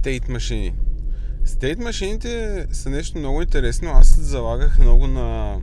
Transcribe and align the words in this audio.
стейт 0.00 0.28
машини. 0.28 0.74
Стейт 1.44 1.78
машините 1.78 2.66
са 2.72 2.90
нещо 2.90 3.18
много 3.18 3.42
интересно. 3.42 3.90
Аз 3.90 4.20
залагах 4.20 4.78
много 4.78 5.06
на, 5.06 5.56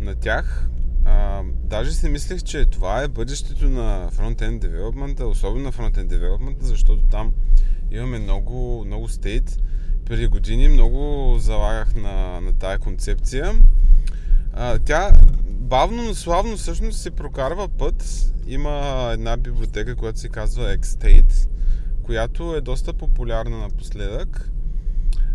на 0.00 0.14
тях. 0.14 0.68
А, 1.04 1.42
даже 1.64 1.92
си 1.92 2.08
мислех, 2.08 2.42
че 2.42 2.64
това 2.64 3.02
е 3.02 3.08
бъдещето 3.08 3.68
на 3.68 4.08
фронтенд 4.12 4.60
девелопмента, 4.60 5.26
особено 5.26 5.64
на 5.64 5.72
фронтенд 5.72 6.08
девелопмента, 6.08 6.66
защото 6.66 7.02
там 7.02 7.32
имаме 7.90 8.18
много, 8.18 8.84
много 8.86 9.08
стейт. 9.08 9.58
Преди 10.04 10.26
години 10.26 10.68
много 10.68 11.34
залагах 11.38 11.94
на, 11.94 12.40
на 12.40 12.52
тая 12.52 12.78
концепция. 12.78 13.52
А, 14.52 14.78
тя 14.78 15.10
бавно, 15.46 16.02
но 16.02 16.14
славно 16.14 16.56
всъщност 16.56 17.00
се 17.00 17.10
прокарва 17.10 17.68
път. 17.68 18.32
Има 18.46 19.08
една 19.12 19.36
библиотека, 19.36 19.96
която 19.96 20.18
се 20.18 20.28
казва 20.28 20.76
Xstate, 20.76 21.48
която 22.02 22.54
е 22.56 22.60
доста 22.60 22.92
популярна 22.92 23.58
напоследък. 23.58 24.50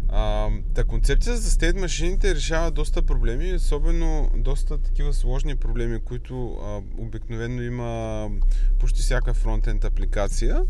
А, 0.10 0.50
та 0.74 0.84
концепция 0.84 1.38
за 1.38 1.52
стейт 1.52 1.76
машините 1.76 2.36
решава 2.36 2.72
доста 2.72 3.02
проблеми, 3.02 3.54
особено 3.54 4.30
доста 4.38 4.78
такива 4.78 5.14
сложни 5.14 5.56
проблеми, 5.56 6.00
които 6.00 6.58
а, 6.64 6.82
обикновено 6.98 7.62
има 7.62 8.30
почти 8.80 9.02
всяка 9.02 9.34
фронтенд 9.34 9.86
апликация. 9.86 10.62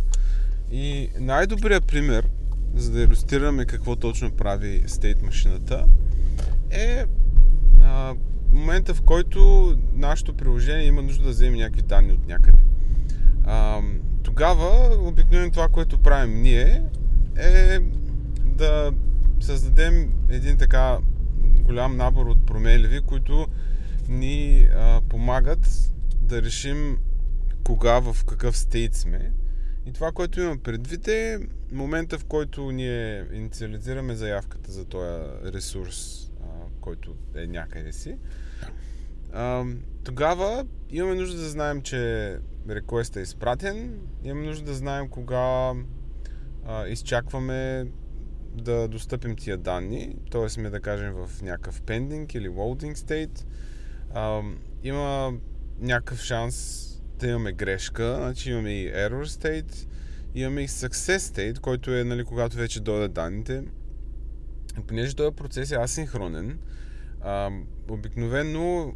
И 0.72 1.10
най-добрият 1.20 1.88
пример, 1.88 2.28
за 2.76 2.92
да 2.92 3.02
иллюстрираме 3.02 3.66
какво 3.66 3.96
точно 3.96 4.32
прави 4.32 4.84
стейт 4.88 5.22
машината, 5.22 5.86
е 6.72 7.06
а, 7.84 8.16
момента 8.52 8.94
в 8.94 9.02
който 9.02 9.74
нашето 9.94 10.34
приложение 10.34 10.86
има 10.86 11.02
нужда 11.02 11.24
да 11.24 11.30
вземе 11.30 11.58
някакви 11.58 11.82
данни 11.82 12.14
от 12.14 12.28
някъде. 12.28 12.62
А, 13.46 13.82
тогава 14.26 14.98
обикновено 15.08 15.52
това, 15.52 15.68
което 15.68 15.98
правим 15.98 16.42
ние 16.42 16.84
е 17.38 17.80
да 18.46 18.92
създадем 19.40 20.14
един 20.30 20.58
така 20.58 20.98
голям 21.62 21.98
набор 21.98 22.26
от 22.26 22.46
промеливи, 22.46 23.02
които 23.02 23.48
ни 24.10 24.68
а, 24.76 25.02
помагат 25.10 25.92
да 26.22 26.42
решим 26.42 26.98
кога, 27.64 28.00
в 28.00 28.26
какъв 28.26 28.58
стейт 28.58 28.94
сме. 28.96 29.32
И 29.86 29.94
това, 29.94 30.12
което 30.12 30.42
имам 30.42 30.60
предвид 30.60 31.08
е 31.08 31.40
момента, 31.72 32.20
в 32.20 32.26
който 32.26 32.72
ние 32.72 33.26
инициализираме 33.34 34.16
заявката 34.16 34.72
за 34.72 34.86
този 34.86 35.54
ресурс, 35.54 36.30
а, 36.44 36.46
който 36.82 37.16
е 37.36 37.48
някъде 37.48 37.92
си. 37.92 38.18
А, 39.34 39.66
тогава 40.04 40.66
имаме 40.90 41.16
нужда 41.16 41.38
да 41.38 41.50
знаем, 41.50 41.82
че 41.82 42.32
реквестът 42.70 43.18
е 43.18 43.22
изпратен, 43.22 44.00
имаме 44.24 44.46
нужда 44.46 44.66
да 44.66 44.74
знаем 44.74 45.10
кога 45.10 45.74
а, 46.66 46.88
изчакваме 46.88 47.88
да 48.54 48.88
достъпим 48.88 49.36
тия 49.36 49.58
данни, 49.58 50.16
т.е. 50.32 50.50
сме 50.50 50.70
да 50.70 50.80
кажем 50.80 51.14
в 51.14 51.42
някакъв 51.42 51.82
pending 51.82 52.36
или 52.36 52.50
loading 52.50 52.94
state. 52.94 53.46
А, 54.14 54.42
има 54.84 55.34
някакъв 55.80 56.22
шанс 56.22 56.86
да 57.20 57.28
имаме 57.28 57.54
грешка, 57.54 58.16
значи 58.16 58.52
имаме 58.52 58.72
и 58.72 58.92
error 58.92 59.26
state, 59.26 59.88
имаме 60.36 60.62
и 60.62 60.68
success 60.68 61.18
state, 61.18 61.60
който 61.60 61.94
е 61.94 62.04
нали, 62.04 62.24
когато 62.24 62.58
вече 62.58 62.80
дойдат 62.80 63.14
данните. 63.14 63.64
И 64.80 64.82
понеже 64.82 65.16
този 65.16 65.36
процес 65.36 65.72
е 65.72 65.76
асинхронен, 65.76 66.60
а, 67.22 67.52
обикновено 67.90 68.94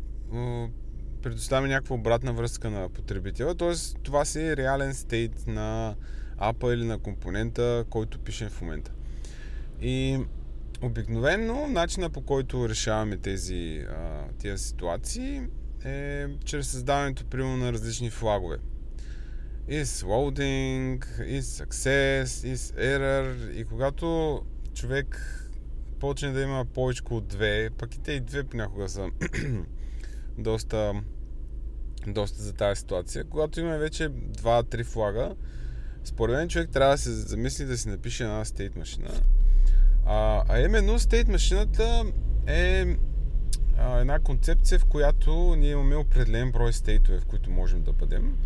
предоставяме 1.21 1.67
някаква 1.67 1.95
обратна 1.95 2.33
връзка 2.33 2.69
на 2.69 2.89
потребителя, 2.89 3.55
т.е. 3.55 3.73
това 4.03 4.25
си 4.25 4.39
е 4.41 4.57
реален 4.57 4.93
стейт 4.93 5.47
на 5.47 5.95
апа 6.37 6.73
или 6.73 6.85
на 6.85 6.99
компонента, 6.99 7.85
който 7.89 8.19
пишем 8.19 8.49
в 8.49 8.61
момента. 8.61 8.91
И 9.81 10.19
обикновено 10.81 11.67
начина 11.67 12.09
по 12.09 12.21
който 12.21 12.69
решаваме 12.69 13.17
тези, 13.17 13.85
тези 14.39 14.63
ситуации 14.63 15.41
е 15.85 16.27
чрез 16.45 16.67
създаването 16.67 17.25
примерно 17.25 17.57
на 17.57 17.73
различни 17.73 18.09
флагове. 18.09 18.57
Is 19.69 20.05
loading, 20.05 20.99
is 21.19 21.65
success, 21.65 22.25
is 22.25 22.79
error 22.79 23.51
и 23.51 23.65
когато 23.65 24.39
човек 24.73 25.35
почне 25.99 26.31
да 26.31 26.41
има 26.41 26.65
повече 26.65 27.03
от 27.09 27.27
две, 27.27 27.69
пък 27.77 27.95
и 27.95 27.99
те 27.99 28.11
и 28.11 28.19
две 28.19 28.43
понякога 28.43 28.89
са 28.89 29.09
доста, 30.37 30.93
доста 32.07 32.43
за 32.43 32.53
тази 32.53 32.79
ситуация. 32.79 33.23
Когато 33.23 33.59
има 33.59 33.77
вече 33.77 34.09
два-три 34.09 34.83
флага, 34.83 35.35
според 36.03 36.35
мен 36.35 36.49
човек 36.49 36.69
трябва 36.69 36.93
да 36.93 36.97
се 36.97 37.11
замисли 37.11 37.65
да 37.65 37.77
си 37.77 37.89
напише 37.89 38.23
една 38.23 38.45
стейт 38.45 38.75
машина. 38.75 39.09
А, 40.05 40.43
а 40.47 40.59
именно 40.59 40.99
стейт 40.99 41.27
машината 41.27 42.03
е 42.47 42.85
а, 43.77 43.99
една 43.99 44.19
концепция, 44.19 44.79
в 44.79 44.85
която 44.85 45.55
ние 45.55 45.71
имаме 45.71 45.95
определен 45.95 46.51
брой 46.51 46.73
стейтове, 46.73 47.19
в 47.19 47.25
които 47.25 47.51
можем 47.51 47.81
да 47.83 47.93
бъдем. 47.93 48.37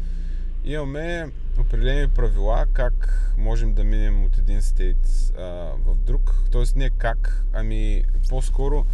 Имаме 0.65 1.31
определени 1.59 2.07
правила 2.07 2.65
как 2.73 3.29
можем 3.37 3.73
да 3.73 3.83
минем 3.83 4.25
от 4.25 4.37
един 4.37 4.61
стейт 4.61 5.31
а, 5.37 5.43
в 5.85 5.97
друг. 5.97 6.35
Тоест 6.51 6.75
не 6.75 6.89
как, 6.89 7.45
ами 7.53 8.03
по-скоро 8.29 8.85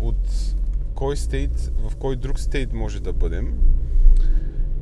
от 0.00 0.54
кой 0.94 1.16
стейт, 1.16 1.70
в 1.78 1.96
кой 1.96 2.16
друг 2.16 2.40
стейт 2.40 2.72
може 2.72 3.00
да 3.00 3.12
бъдем. 3.12 3.54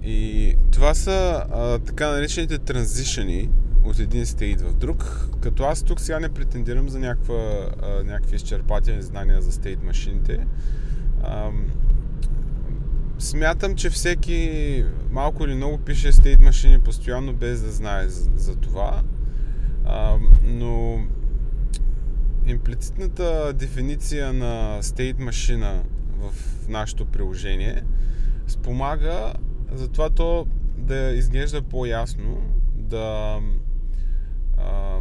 И 0.05 0.55
това 0.73 0.95
са 0.95 1.45
а, 1.53 1.79
така 1.79 2.11
наречените 2.11 2.59
транзишени 2.59 3.51
от 3.85 3.99
един 3.99 4.27
стейт 4.27 4.61
в 4.61 4.75
друг, 4.75 5.29
като 5.41 5.65
аз 5.65 5.83
тук 5.83 6.01
сега 6.01 6.21
не 6.21 6.29
претендирам 6.29 6.89
за 6.89 6.99
някаква, 6.99 7.71
а, 7.83 8.05
някакви 8.05 8.37
изчерпателни 8.37 9.03
знания 9.03 9.43
за 9.43 9.53
стейт 9.53 9.83
машините. 9.83 10.47
А, 11.23 11.51
смятам, 13.19 13.77
че 13.77 13.91
всеки 13.91 14.85
малко 15.11 15.45
или 15.45 15.55
много 15.55 15.79
пише 15.79 16.13
стейт 16.13 16.41
машини 16.41 16.81
постоянно 16.81 17.33
без 17.33 17.63
да 17.63 17.71
знае 17.71 18.09
за, 18.09 18.31
за 18.37 18.57
това. 18.57 19.03
А, 19.85 20.17
но 20.45 21.01
имплицитната 22.47 23.53
дефиниция 23.53 24.33
на 24.33 24.83
стейт 24.83 25.19
машина 25.19 25.83
в 26.19 26.33
нашето 26.69 27.07
приложение 27.07 27.83
спомага 28.47 29.33
за 29.75 29.89
това 29.89 30.11
то 30.11 30.47
да 30.77 31.11
изглежда 31.11 31.63
по-ясно, 31.63 32.43
да, 32.75 33.41
а, 34.59 35.01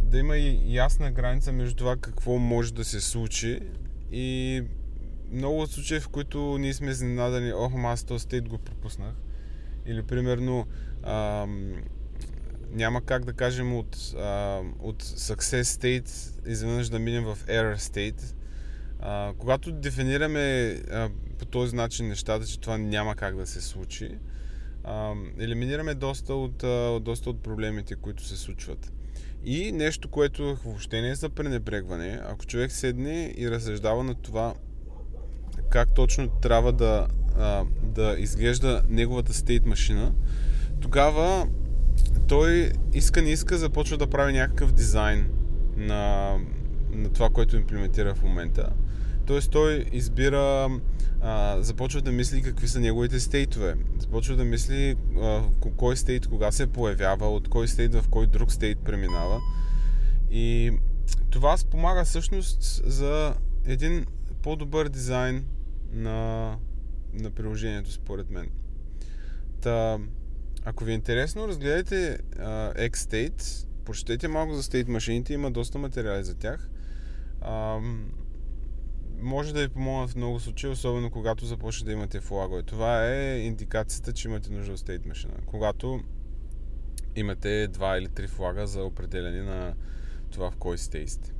да 0.00 0.18
има 0.18 0.36
и 0.36 0.74
ясна 0.74 1.10
граница 1.10 1.52
между 1.52 1.76
това 1.76 1.96
какво 1.96 2.38
може 2.38 2.74
да 2.74 2.84
се 2.84 3.00
случи 3.00 3.60
и 4.12 4.62
много 5.32 5.60
от 5.60 5.70
случаи, 5.70 6.00
в 6.00 6.08
които 6.08 6.58
ние 6.58 6.74
сме 6.74 6.90
изненадани, 6.90 7.52
ох, 7.52 7.72
аз 7.84 8.04
този 8.04 8.22
стейт 8.22 8.48
го 8.48 8.58
пропуснах. 8.58 9.14
Или 9.86 10.02
примерно 10.02 10.66
а, 11.02 11.46
няма 12.70 13.02
как 13.02 13.24
да 13.24 13.32
кажем 13.32 13.76
от, 13.76 13.96
а, 14.16 14.60
от 14.78 15.02
success 15.02 15.62
state 15.62 16.30
изведнъж 16.48 16.88
да 16.88 16.98
минем 16.98 17.24
в 17.24 17.38
error 17.46 17.76
state. 17.76 18.34
А, 19.00 19.32
когато 19.38 19.72
дефинираме 19.72 20.76
а, 20.90 21.08
по 21.38 21.44
този 21.44 21.76
начин 21.76 22.08
нещата, 22.08 22.46
че 22.46 22.60
това 22.60 22.78
няма 22.78 23.16
как 23.16 23.36
да 23.36 23.46
се 23.46 23.60
случи, 23.60 24.10
а, 24.84 25.12
елиминираме 25.38 25.94
доста 25.94 26.34
от, 26.34 26.64
а, 26.64 27.00
доста 27.00 27.30
от 27.30 27.42
проблемите, 27.42 27.94
които 27.94 28.24
се 28.24 28.36
случват. 28.36 28.92
И 29.44 29.72
нещо, 29.72 30.08
което 30.08 30.56
въобще 30.64 31.00
не 31.00 31.10
е 31.10 31.14
за 31.14 31.28
пренебрегване, 31.28 32.20
ако 32.24 32.46
човек 32.46 32.72
седне 32.72 33.34
и 33.36 33.50
разсъждава 33.50 34.04
на 34.04 34.14
това 34.14 34.54
как 35.70 35.94
точно 35.94 36.28
трябва 36.28 36.72
да, 36.72 37.06
а, 37.38 37.64
да 37.82 38.16
изглежда 38.18 38.82
неговата 38.88 39.34
стейт 39.34 39.66
машина, 39.66 40.12
тогава 40.80 41.48
той 42.28 42.72
иска 42.92 43.22
не 43.22 43.30
иска 43.30 43.58
започва 43.58 43.96
да 43.96 44.06
прави 44.06 44.32
някакъв 44.32 44.72
дизайн 44.72 45.30
на, 45.76 46.34
на 46.90 47.12
това, 47.12 47.30
което 47.30 47.56
имплементира 47.56 48.14
в 48.14 48.22
момента. 48.22 48.70
Тоест 49.28 49.50
той 49.50 49.84
избира, 49.92 50.70
а, 51.20 51.62
започва 51.62 52.00
да 52.02 52.12
мисли 52.12 52.42
какви 52.42 52.68
са 52.68 52.80
неговите 52.80 53.20
стейтове. 53.20 53.74
Започва 53.98 54.36
да 54.36 54.44
мисли 54.44 54.96
а, 55.22 55.42
кой 55.76 55.96
стейт 55.96 56.26
кога 56.26 56.52
се 56.52 56.66
появява, 56.66 57.28
от 57.28 57.48
кой 57.48 57.68
стейт 57.68 57.94
в 57.94 58.08
кой 58.08 58.26
друг 58.26 58.52
стейт 58.52 58.78
преминава. 58.78 59.40
И 60.30 60.72
това 61.30 61.56
спомага 61.56 62.04
всъщност 62.04 62.82
за 62.86 63.34
един 63.66 64.06
по-добър 64.42 64.88
дизайн 64.88 65.44
на, 65.92 66.56
на 67.12 67.30
приложението, 67.30 67.92
според 67.92 68.30
мен. 68.30 68.50
Та, 69.60 69.98
ако 70.64 70.84
ви 70.84 70.92
е 70.92 70.94
интересно, 70.94 71.48
разгледайте 71.48 72.18
uh, 72.18 72.90
Xstate, 72.90 73.66
прочетете 73.84 74.28
малко 74.28 74.54
за 74.54 74.62
стейт 74.62 74.88
машините, 74.88 75.34
има 75.34 75.50
доста 75.50 75.78
материали 75.78 76.24
за 76.24 76.34
тях. 76.34 76.70
Uh, 77.42 78.00
може 79.20 79.54
да 79.54 79.60
ви 79.60 79.68
помогна 79.68 80.08
в 80.08 80.16
много 80.16 80.40
случаи, 80.40 80.70
особено 80.70 81.10
когато 81.10 81.46
започне 81.46 81.86
да 81.86 81.92
имате 81.92 82.20
флагове. 82.20 82.62
Това 82.62 83.06
е 83.06 83.38
индикацията, 83.38 84.12
че 84.12 84.28
имате 84.28 84.52
нужда 84.52 84.72
от 84.72 84.78
стейт 84.78 85.06
машина. 85.06 85.34
Когато 85.46 86.00
имате 87.16 87.68
два 87.68 87.98
или 87.98 88.08
три 88.08 88.26
флага 88.26 88.66
за 88.66 88.82
определене 88.82 89.42
на, 89.42 89.74
това 90.30 90.50
в 90.50 90.56
кой 90.56 90.78
стей 90.78 91.06
сте. 91.06 91.32